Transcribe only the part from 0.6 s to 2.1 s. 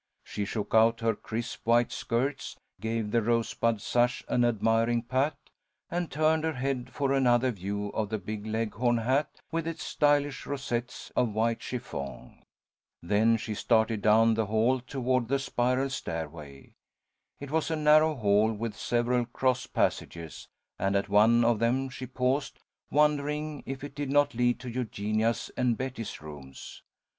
out her crisp white